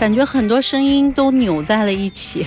[0.00, 2.46] 感觉很多声音都扭在了一起。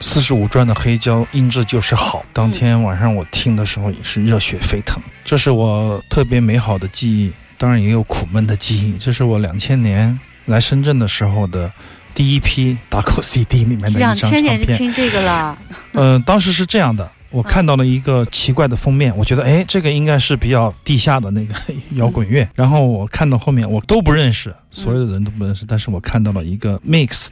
[0.00, 2.24] 四十五转的黑胶音质就是好。
[2.32, 8.96] 当天晚上我听的时候也是热血沸腾，这是我特别美好的记忆，当然也有苦闷的记忆。
[8.98, 11.68] 这是我两千年来深圳的时候的
[12.14, 14.44] 第一批打口 CD 里面的一张唱片。
[14.44, 15.58] 两千年就听这个了。
[15.94, 17.10] 嗯，当时是这样的。
[17.30, 21.54] 我看到了一个奇怪的封面，我觉得哎，这个应该是比较地下的那个
[21.94, 22.48] 摇滚乐。
[22.54, 25.64] 然后我看到后面，我都不认识，所有的人都不认识。
[25.66, 27.28] 但是我看到了一个 mix，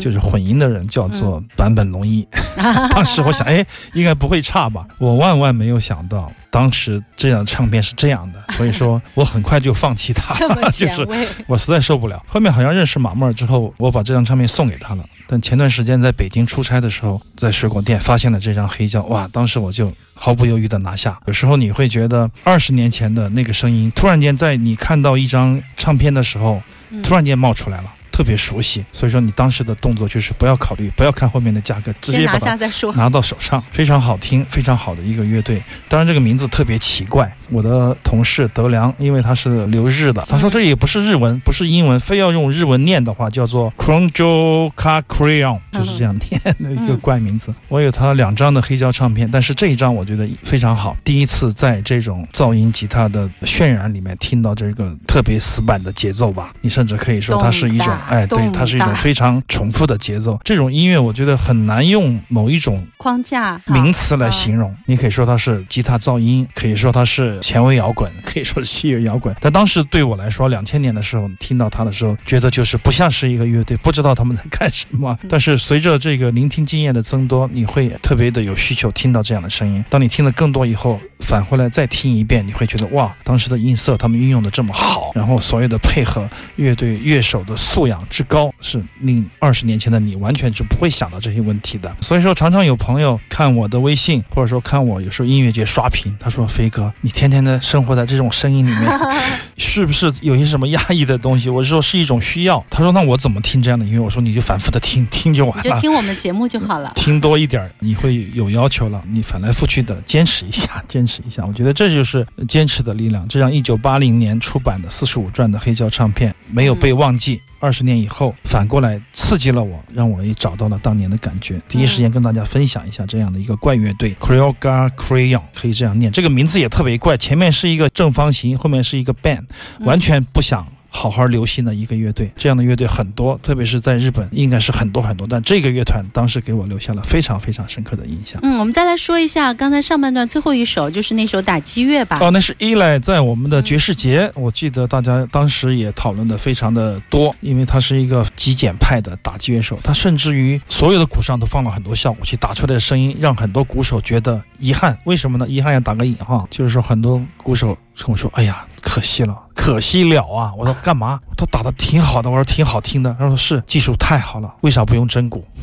[0.00, 2.26] 就是混音的人，叫做坂本龙一。
[2.90, 3.64] 当时我想，哎，
[3.94, 4.86] 应该不会差吧？
[4.98, 8.42] 我万万没有想到，当时这张唱片是这样的。
[8.54, 10.34] 所以说我很快就放弃它，
[10.70, 11.06] 就是
[11.46, 12.20] 我实在受不了。
[12.26, 15.04] 后面好像认识马默之后，我把这张唱片送给他了。
[15.30, 19.28] 但前段时间在北京出差的时候，在水果店发现了这张黑胶，哇！
[19.28, 21.20] 当时我就毫不犹豫的拿下。
[21.26, 26.62] 有时候你会觉得二十年前的那个声音，突然间在你看到一张唱片的时候，
[27.02, 27.92] 突然间冒出来了。
[28.18, 32.56] 特别熟悉，所以说你当时的动作就是不要考虑，不要看后面的价格，直接把它
[32.96, 35.62] 拿到手上，非常好听，非常好的一个乐队。
[35.88, 47.54] 当然这个名字特别奇怪，我的同事德良，因为他是留日的，他说这也不是日文，不是英文，非要用日文念的话，叫做 Cronjo Car Crayon，就是这样念的一个怪名字。
[47.68, 57.94] 我有他两张的黑胶唱片，但是这一张我觉得非常好，第一次在这种噪音吉他的渲染里面听到这个特别死板的节奏吧，你甚至可以说它是一种。
[58.08, 60.38] 哎，对，它是一种非常重复的节奏。
[60.42, 64.74] 这种音乐我觉得很难用某一种框架名词来形容。
[64.86, 69.34] 你可以说它是吉他噪音，可以说它是前卫摇滚， 可以说是西乐摇滚。
[69.40, 75.18] 但当时对我来说，两千年的时候听到它的时候，觉得就是不像是一个乐队，不知道他们在干什么。
[75.28, 79.84] 但是随着这个聆听经验的增多，你会特别的有需求听到这样的声音。
[79.90, 87.97] 当你听的更多以后，返回来再听一遍，你会觉得哇，当时的音色他们运用的这么好，然后所有的配合，乐队乐手的素养。
[88.08, 91.94] 之高是令二十年前的你完全是不会想到这些问题的。
[92.00, 98.90] 所以说，常常有朋友看我的微信，或者说看我有时候音乐节刷屏，他说：“飞哥，你天天的生活在这种声音里面，
[99.56, 102.64] 是不是有些什么压抑的东西？”我说是一种需要。
[102.70, 106.92] 他说：“那我怎么听这样的音乐？”我说：“你就反复的听听就完了，就听我们节目就好了。
[106.94, 109.02] 听多一点，你会有要求了。
[109.08, 111.44] 你反来覆去的坚持一下，坚持一下。
[111.44, 113.26] 我觉得这就是坚持的力量。
[113.28, 121.60] 这张一九八零年出版的四十五转的黑胶唱片没有被忘记。”二十年以后，反过来刺激了我，让我也找到了当年的感觉。
[121.68, 129.44] 第一时间跟大家分享一下这样的一个怪乐队 c r e o g a Crayon，可以这样念，这个名字也特别怪，前面是一个正方形，后面是一个 band，
[129.80, 130.66] 完全不想。
[130.88, 135.26] 好好留心的一个乐队，这样的乐队很多，特别是在日本，应该是很多很多。
[135.28, 138.40] 但这个乐团当时给我留下了非常非常深刻的印象。
[138.42, 142.18] 嗯，我们再来说一下刚才上半段最后一首，就是那首打击乐吧。
[142.20, 154.98] 哦，那是伊莱在我们的爵士节，我记得大家当时也讨论的非常的多，因为他是一个极简派的打击乐手，他甚至于所有的鼓上都放了很多效果器，打出来的声音让很多鼓手觉得遗憾。
[155.04, 155.46] 为什么呢？
[155.48, 160.54] 遗憾要打个引号，就是说很多鼓手跟我说：“哎呀，可惜了。”可惜了啊！
[160.56, 161.18] 我说 干嘛？
[161.36, 163.14] 他打的挺好的，我说挺好听的。
[163.18, 165.44] 他说是技术太好了，为啥不用真鼓？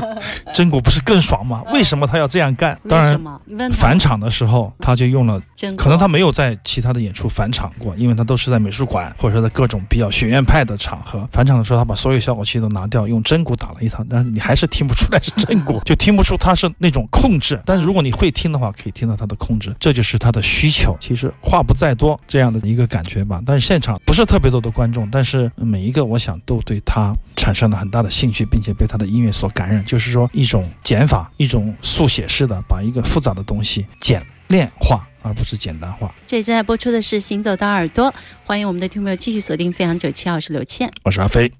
[0.54, 1.62] 真鼓不是更爽吗？
[1.72, 2.78] 为什么他要这样干？
[2.88, 5.76] 当然，返场的时候他就用了真。
[5.76, 14.02] 可能他没有在其他的演出返场过，因为他都是在美术馆或者说在各种比较学院派的场合返场的时候，他把所有效果器都拿掉，用真鼓打了一套。
[14.08, 17.60] 但是你还是听不出来是真鼓，就听不出他是那种控制。
[17.66, 20.96] 但是如果你会听的话，可以听到他的控制，这就是他的需求。
[20.98, 23.09] 其实话不在多，这样的一个感觉。
[23.10, 29.84] 觉吧，但是现场不是特别多的观众，但是每一个我想都对他产生了很大的兴趣，并且被他的音乐所感染。
[29.84, 36.14] 就是说，一种减法，一种速写式的，把一个复杂的东西简练化，而不是简单化。
[36.24, 38.06] 这里正在播出的是《行走的耳朵》，
[38.44, 41.52] 欢迎我们的听众朋友继续锁定飞扬九七号，我是刘倩，我是阿飞。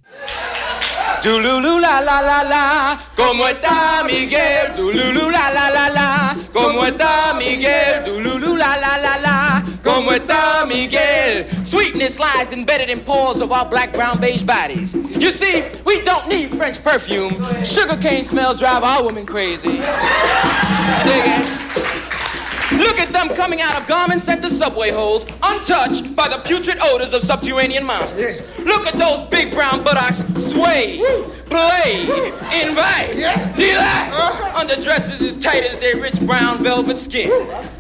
[1.23, 4.75] 嘟噜噜啦啦啦啦，Como está Miguel?
[4.75, 8.02] 嘟噜噜啦啦啦啦，Como está Miguel?
[8.04, 9.50] 嘟噜噜啦啦啦啦
[9.82, 11.46] ，Como está Miguel?
[11.64, 14.94] Sweetness lies embedded in pores of our black, brown, beige bodies.
[14.94, 17.34] You see, we don't need French perfume.
[17.64, 19.78] Sugarcane smells drive our women crazy.
[19.78, 19.82] Dig
[21.06, 22.00] it?
[22.72, 26.78] Look at them coming out of garment sent to subway holes, untouched by the putrid
[26.80, 28.40] odors of subterranean monsters.
[28.40, 28.64] Yeah.
[28.64, 31.24] Look at those big brown buttocks sway, Woo.
[31.46, 32.02] play,
[32.62, 33.52] invite, yeah.
[33.56, 34.58] delight, uh-huh.
[34.58, 37.30] under dresses as tight as their rich brown velvet skin.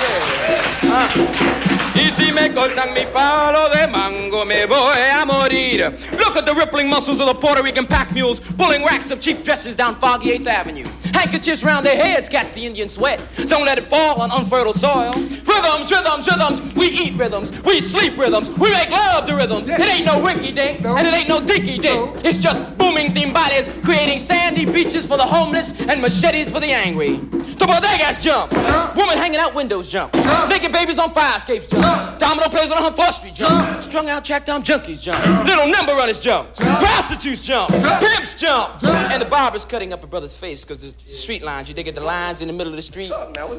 [0.00, 0.94] Yeah.
[0.94, 1.48] Uh.
[1.94, 5.24] Y si me cortan mi palo de mango, me voy a
[5.68, 5.90] morir.
[6.18, 9.44] Look at the rippling muscles of the Puerto Rican pack mules pulling racks of cheap
[9.44, 10.86] dresses down foggy 8th Avenue.
[11.14, 13.20] Handkerchiefs round their heads catch the Indian sweat.
[13.48, 15.12] Don't let it fall on unfertile soil.
[15.12, 16.74] Rhythms, rhythms, rhythms.
[16.74, 17.50] We eat rhythms.
[17.64, 18.50] We sleep rhythms.
[18.50, 19.68] We make love to rhythms.
[19.68, 22.24] It ain't no rinky dink and it ain't no dinky dink.
[22.24, 27.16] It's just booming timbales creating sandy beaches for the homeless and machetes for the angry.
[27.58, 28.52] The bodegas jump.
[28.96, 30.14] Woman hanging out windows jump.
[30.48, 32.18] Naked babies on fire escapes jump.
[32.18, 33.82] Domino players on 104th Street jump.
[33.82, 35.24] Strung out track down junkies jump.
[35.44, 36.54] Little number runners jump.
[36.56, 37.70] Prostitutes jump.
[37.70, 38.82] Pimps jump.
[38.84, 41.94] And the barber's cutting up a brother's face because the street lines, you dig it,
[41.94, 43.10] the lines in the middle of the street.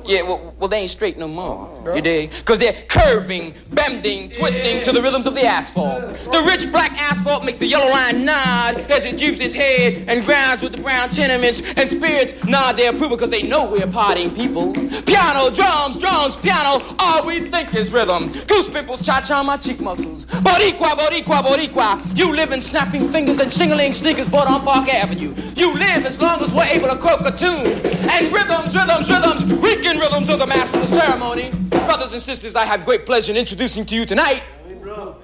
[0.06, 1.96] Yeah, well, well they ain't straight no more.
[1.96, 2.32] You dig?
[2.32, 6.02] Because they're curving, bending, twisting to the rhythms of the asphalt.
[6.32, 10.26] The rich black asphalt makes the yellow line nod as it dupes its head and
[10.26, 14.36] grinds with the brown tenements and spirits nod their approval because they know we're partying
[14.36, 14.72] people.
[15.04, 18.30] Piano, drums, drums, piano, all we think is rhythm.
[18.48, 20.26] Goose pimples, cha-cha, my cheek muscles.
[20.26, 21.89] Boricua, Boricua, Boricua.
[22.16, 25.34] You live in snapping fingers and shingling sneakers bought on Park Avenue.
[25.56, 27.66] You live as long as we're able to croak a tune.
[28.10, 31.52] And rhythms, rhythms, rhythms, weekend rhythms of the master of ceremony.
[31.70, 34.44] Brothers and sisters, I have great pleasure in introducing to you tonight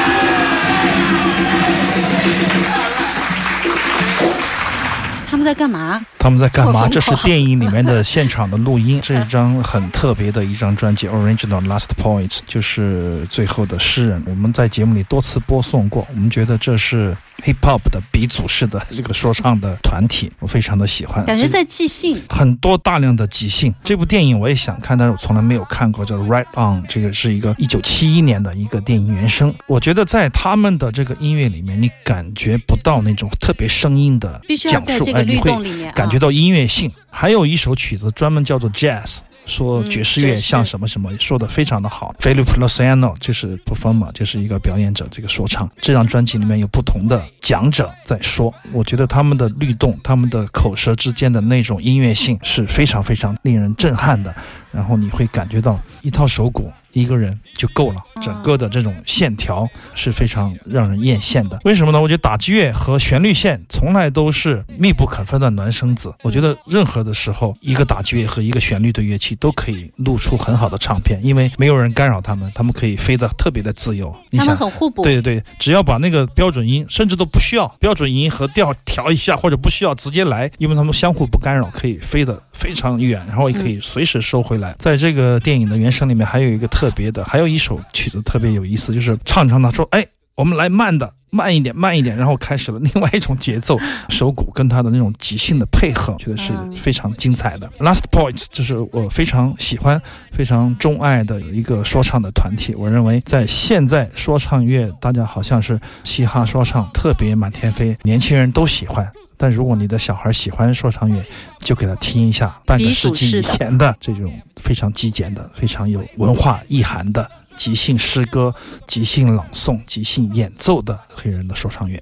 [5.31, 6.05] 他们在干嘛？
[6.19, 6.89] 他们在干嘛？
[6.89, 14.21] 这是电影里面的现场的录音， 这一张很特别的一张专辑《Original Last Poets》，就是最后的诗人。
[14.27, 21.23] 我们在节目里多次播送过，我们觉得这是 hip hop 的鼻祖式的 这个说唱的团体，我非常的喜欢。
[21.25, 22.21] 感觉在即兴。
[22.29, 23.73] 很多大量的即兴。
[23.83, 29.53] 这部电影我也想看，但是我从来没有看过，叫《Right On》，这个是一个一九七一年的一个电影原声。
[29.67, 35.51] 我觉得在他们的这个音乐里面，你感觉不到那种特别生硬的讲述，哎，你会
[35.91, 36.91] 感觉到音乐性。
[37.09, 39.19] 还有一首曲子专门叫做 Jazz。
[39.45, 42.13] 说嗯爵士乐像什么什么，说的非常的好。
[42.19, 45.69] Philip Lozano 就是 performer，就是一个表演者，这个说唱。
[45.81, 54.33] 这张专辑里面有不同的讲者在说，我觉得他们的律动，他们的口舌之间的那种音乐性是非常非常令人震撼的。
[54.71, 61.59] 然后你会感觉到一套手鼓一个人就够了，整个的这种线条是非常让人艳羡的。
[61.63, 62.01] 为什么呢？
[62.01, 66.13] 我觉得打击乐和旋律线从来都是密不可分的孪生子。
[66.23, 74.13] 我觉得任何的时候，一个打击乐和一个旋律的乐器都可以录出很好的唱片，因为没有人干扰他们，他们可以飞得特别的自由。
[74.29, 75.03] 你他想们很互补。
[75.03, 84.75] 对对对，只要把那个标准音，甚至都不需要标准音和调调一下，或者不需要直接来，因为他们相互不干扰，可以飞得非常远，然后也可以随时收回来。
[84.77, 97.69] 在这个电影的原声里面，还有一个特别的，还有一首曲子特别有意思，就是唱唱他说：“哎，我们来慢的。”慢一点，慢一点，然后开始了另外一种节奏，手鼓跟他的那种即兴的配合，觉得是非常精彩的。
[97.79, 100.01] Last Points 这是我非常喜欢、
[100.33, 102.75] 非常钟爱的一个说唱的团体。
[102.75, 109.09] 我认为在现在说唱乐，大家好像是嘻哈说唱特别满天飞，年轻人都喜欢。
[109.41, 111.19] 但如果你的小孩喜欢说唱乐，
[111.61, 118.53] 就给他听一下半个世纪以前的这种非常极简的、非常有文化意涵的即兴诗歌、
[118.87, 121.99] 即兴朗诵、即兴演奏的黑人的说唱乐。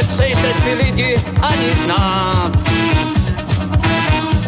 [0.00, 2.52] Nepřejte si lidi ani znát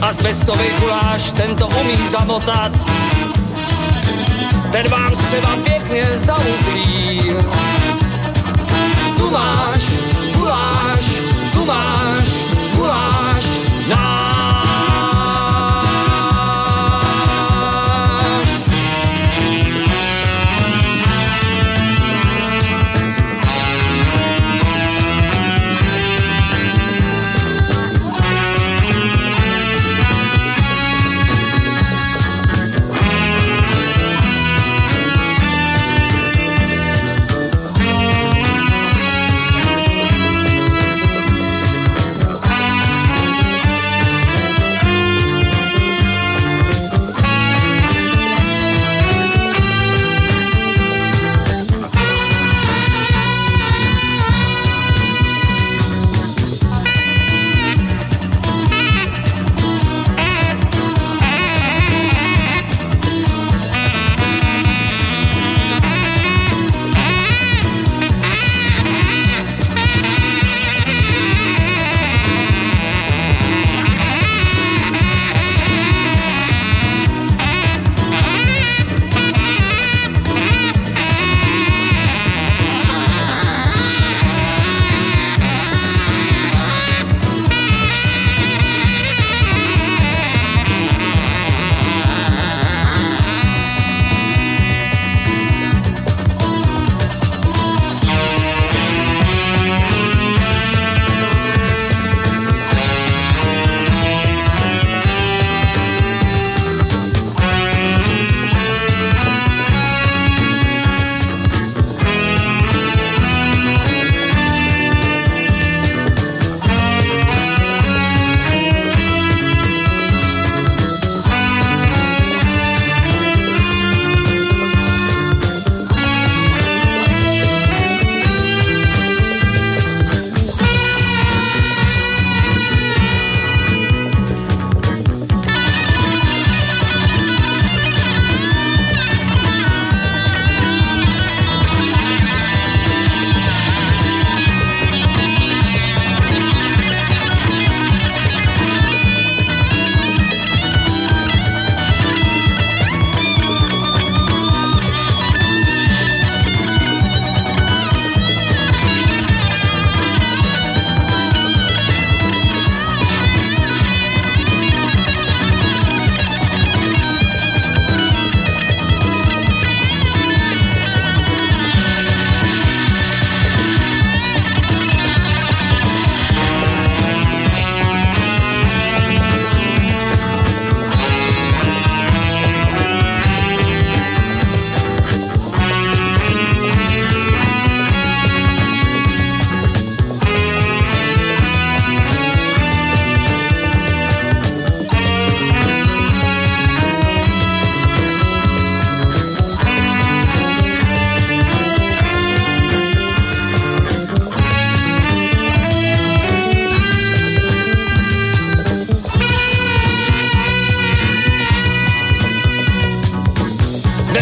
[0.02, 2.72] Asbestový guláš, ten to umí zamotat.
[4.72, 7.20] Ten vám třeba pěkně zauzlí.
[9.16, 9.82] Tu máš,
[10.34, 11.04] guláš,
[11.52, 12.31] tu máš,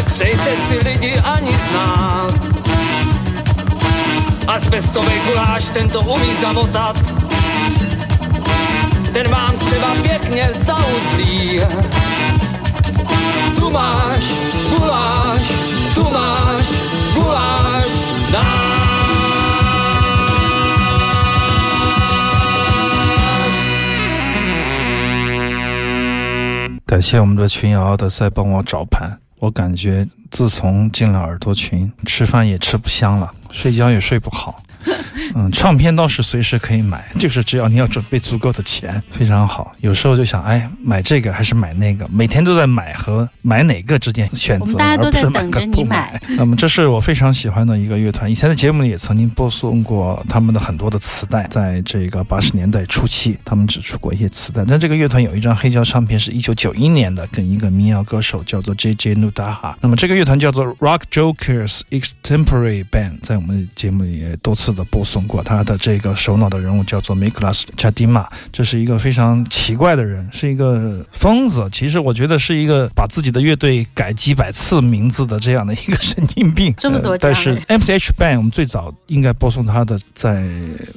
[0.10, 2.34] Nenechejte si lidi ani znát.
[4.48, 6.98] Asbestový guláš tento umí zamotat.
[9.14, 11.60] Ten vám třeba pěkně zauzlí.
[13.56, 14.24] Tu máš
[14.70, 15.52] guláš,
[15.94, 16.68] tu máš
[17.14, 17.92] guláš,
[18.34, 18.66] náš.
[26.86, 29.20] 感谢我们的群友奥德赛帮我找盘。
[29.41, 34.63] 我感觉自从进了耳朵群，吃饭也吃不香了，睡觉也睡不好。
[35.35, 39.75] 嗯，唱片倒是随时可以买，就是只要你要准备足够的钱，非常好。
[39.81, 46.21] 有时候就想，哎，买这个还是买那个，每天都在买和买哪个之间选择，大家都在而不是买等着你买。
[46.31, 54.65] 那么这是我非常喜欢的一个乐团，以前的节目里也曾经播送过他们的很多的磁带，在这个八十年代初期，他们只出过一些磁带。
[54.67, 59.15] 但这个乐团有一张黑胶唱片是一九九一年的，跟一个民谣歌手叫做 J.J.
[59.15, 59.75] Nudaha。
[59.81, 65.43] 那么这个乐团叫做 Rock Jokers Extemporary Band，在我们节目里也多次的播送过。
[65.43, 71.69] 他的这个首脑的人物叫做 Miklas Chadima，这是一个非常奇怪的人，是一个疯子。
[71.73, 76.75] 其实我觉得是一一个把自己的乐队改几百次名字的这样的一个神经病。
[76.77, 80.47] 这么多呃但是 MCH Band 我们最早应该播送他的，在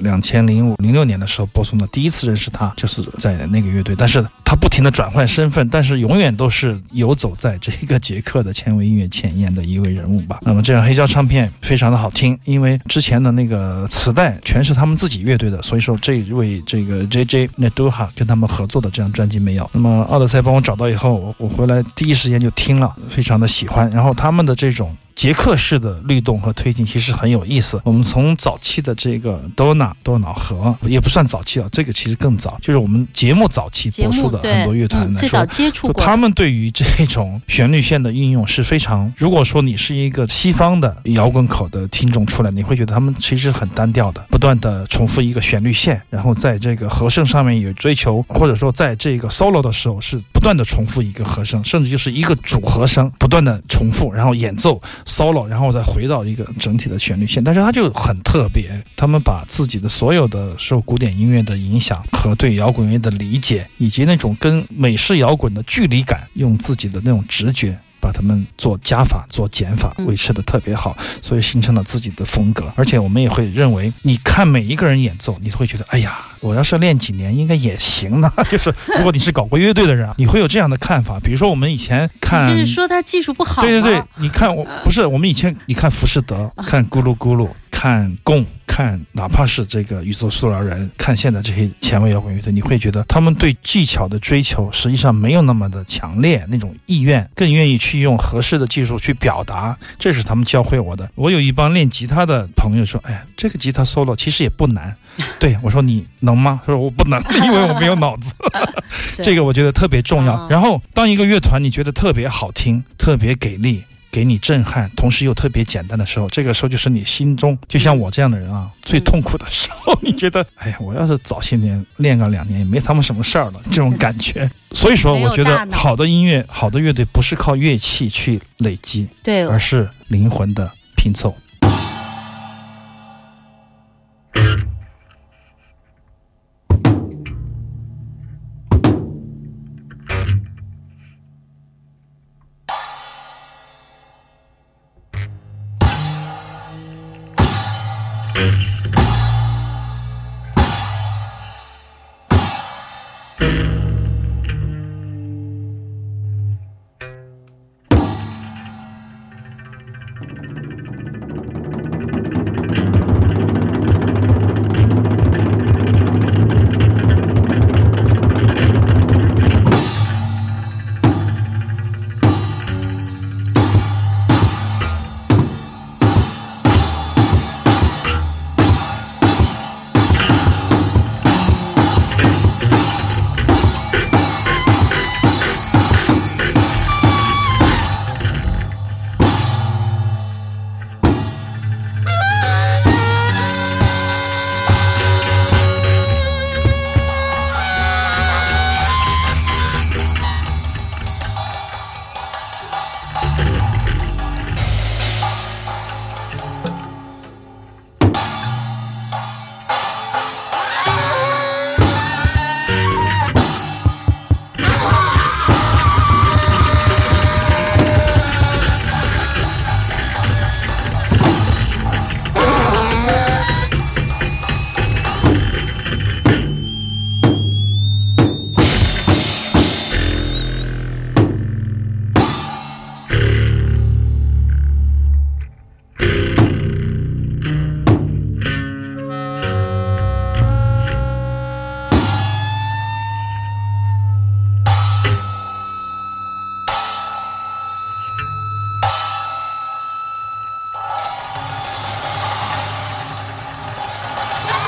[0.00, 10.38] 两千零五零六年的时候播送的，第一次认识他就是在那个乐队，但是他不停的转换身份，但是永远都是游走在这个捷克的前卫音乐前沿的一位人物吧。
[10.42, 14.12] 那么这张黑胶唱片非常的好听，因为之前的那个磁
[14.44, 19.68] 全是他们自己乐队的，所以说这位这个 JJ Neduha 跟他们合作的这张专辑没有。
[19.72, 23.90] 那么奥德赛帮我找到以后，我我回来第一时间就听了，非常的喜欢。
[23.90, 24.96] 然后他们的这种。
[25.14, 27.80] 捷克式的律动和推进其实很有意思。
[27.84, 39.12] 我们从早期的这个 Dona 多瑙河也不算早期啊，这个其实更早，就是我们节目早期播出的很多乐团嗯来说，最早接触过他们对于这种旋律线的运用是非常。
[39.16, 57.42] 如果说你是一个西方的摇滚口的听众出来，你会觉得他们其实很单调的，不断的重复一个旋律线，然后在这个和声上面有追求，或者说在这个 solo 的时候是不断的重复一个和声，甚至就是一个主和声不断的重复，然后演奏 solo，然后再回到一个整体的旋律线。
[57.42, 67.78] 但是它就很特别，他们把自己的所有的受古典音乐的影响和对摇滚乐的理解，以及那种跟美式摇滚的距离感，用自己的那种直觉。
[68.00, 72.70] 把它们做加法、做减法，嗯维持的特别好，所以形成了自己的风格。
[72.76, 78.30] 而且我们也会认为，你看每一个人演奏，你都会觉得，哎呀，我要是练几年，应该也行呢。
[78.50, 81.18] 就是如果你是搞过乐队的人啊， 你会有这样的看法。
[81.18, 101.08] 比如说我们以前看，就是说他技术不好，对对对，你看我不是我们以前你看浮士德，看咕噜咕噜，看贡，看哪怕是这个宇宙塑料人，看现在这些前卫摇滚乐队，你会觉得他们对技巧的追求实际上没有那么的强烈，那种意愿更愿意去用合适的技术去表达，这是他们教会我的。
[101.14, 104.94] 我有一帮练吉他的朋友说，哎呀，这个吉他 solo 其实也不难。
[105.38, 106.60] 对我说你能吗？
[106.66, 108.32] 他说我不能， 因为我没有脑子。
[109.22, 110.46] 这个我觉得特别重要哦。
[110.50, 119.96] 然后，当一个乐团你觉得特别好听、特别给力、给你震撼，同时又特别简单的时候，这个时候就是你心中就像我这样的人啊，最痛苦的时候。
[120.02, 124.50] 你觉得，哎呀，我要是早些年练个两年，也没他们什么事儿了，这种感觉。
[124.72, 131.36] 所以说，我觉得好的音乐、好的乐队不是靠乐器去累积，对而是灵魂的拼凑。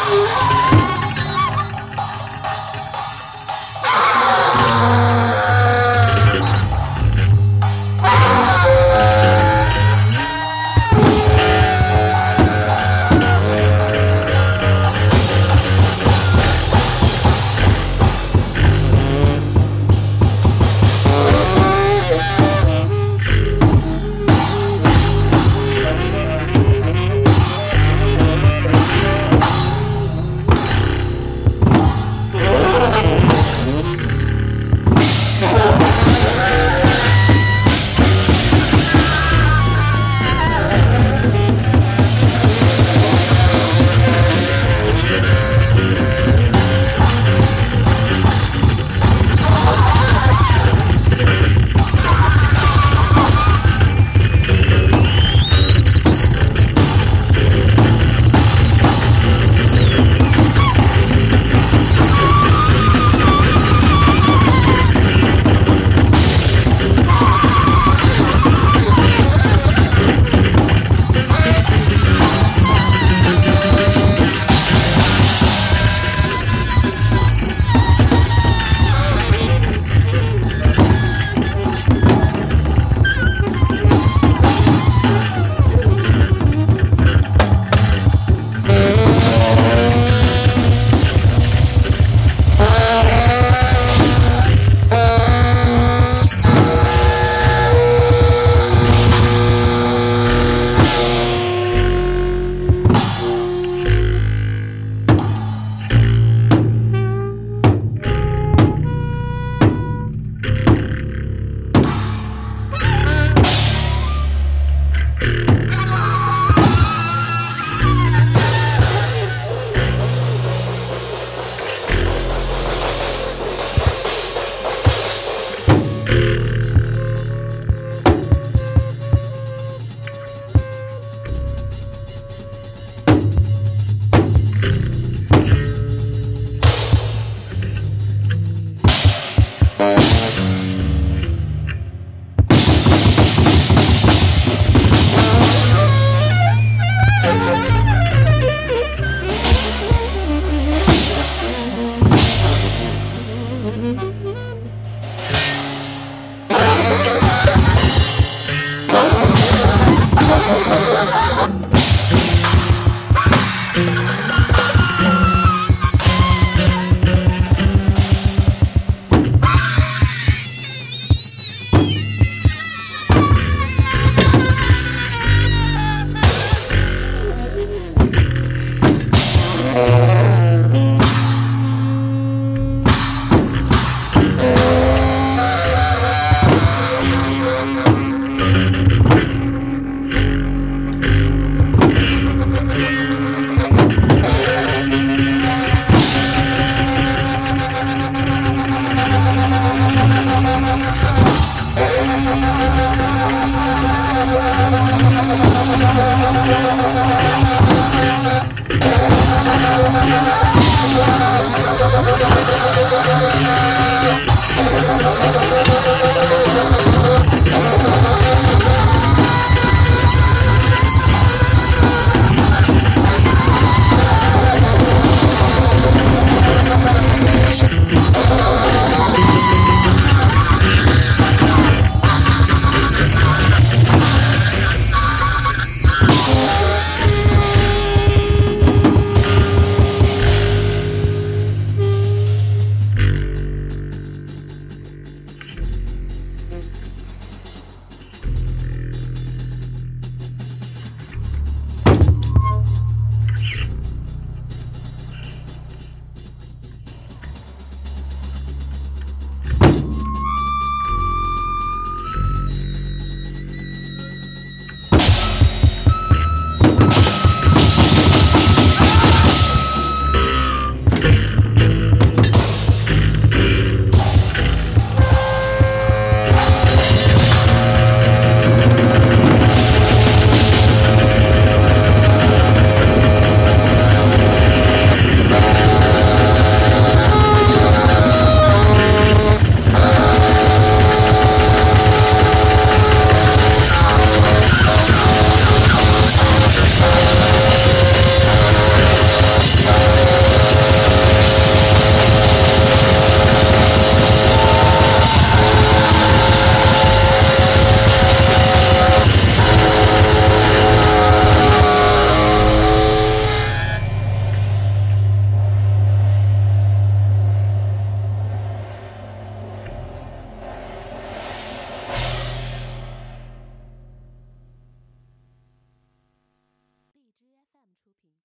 [0.09, 0.76] Música